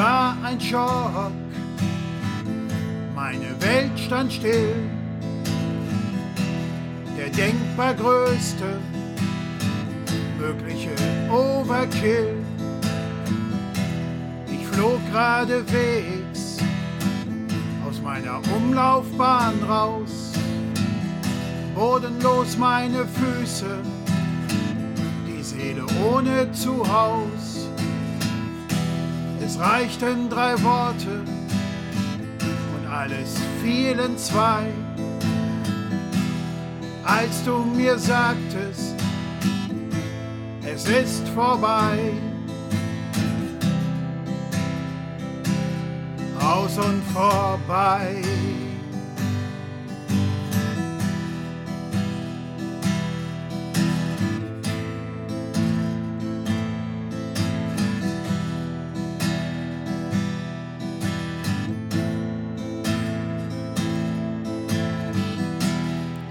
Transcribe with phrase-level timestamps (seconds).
[0.00, 1.30] war ein Schock,
[3.14, 4.74] meine Welt stand still.
[7.18, 8.64] Der denkbar größte,
[10.38, 10.94] mögliche
[11.30, 12.34] Overkill.
[14.50, 16.56] Ich flog geradewegs
[17.86, 20.32] aus meiner Umlaufbahn raus,
[21.74, 23.76] bodenlos meine Füße,
[25.26, 27.68] die Seele ohne Zuhaus.
[29.44, 31.24] Es reichten drei Worte
[32.74, 34.66] und alles fiel in zwei,
[37.04, 38.94] als du mir sagtest,
[40.64, 41.98] es ist vorbei.
[46.38, 48.22] Aus und vorbei.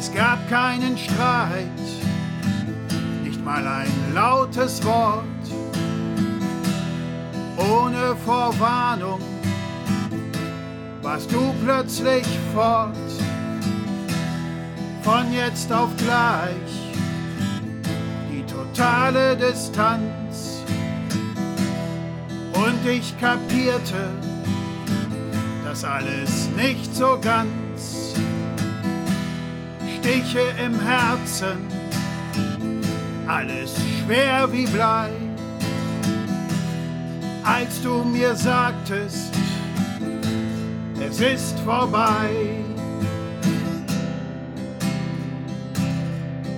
[0.00, 1.66] Es gab keinen Streit,
[3.22, 5.24] nicht mal ein lautes Wort.
[7.58, 9.20] Ohne Vorwarnung
[11.02, 12.96] warst du plötzlich fort.
[15.02, 16.94] Von jetzt auf gleich
[18.32, 20.62] die totale Distanz.
[22.54, 24.08] Und ich kapierte,
[25.62, 28.14] dass alles nicht so ganz
[30.10, 31.68] Stiche im Herzen,
[33.28, 35.08] alles schwer wie Blei.
[37.44, 39.32] Als du mir sagtest,
[41.00, 42.28] es ist vorbei.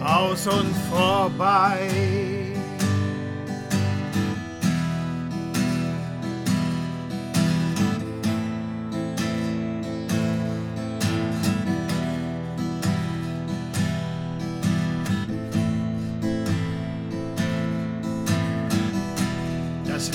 [0.00, 2.39] Aus und vorbei.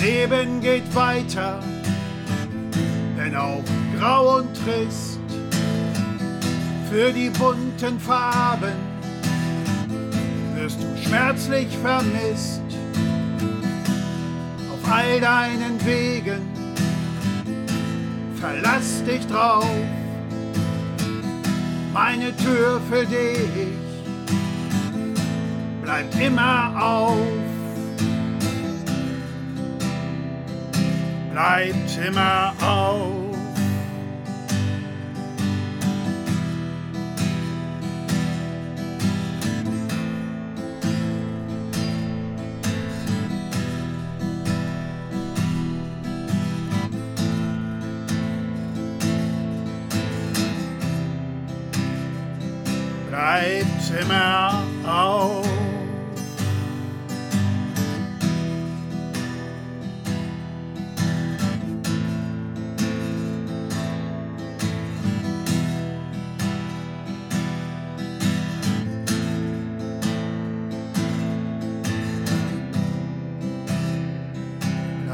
[0.02, 1.60] Leben geht weiter,
[3.16, 3.64] wenn auch
[3.98, 5.20] grau und trist.
[6.90, 8.74] Für die bunten Farben
[10.56, 12.62] wirst du schmerzlich vermisst.
[14.72, 16.42] Auf all deinen Wegen
[18.40, 19.66] verlass dich drauf.
[21.94, 23.74] Meine Tür für dich
[25.82, 27.55] bleibt immer auf.
[31.35, 33.35] Bleibt immer auf.
[53.09, 55.55] Bleibt immer auf.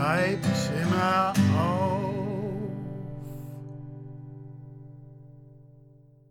[0.02, 1.71] stripes in our arms.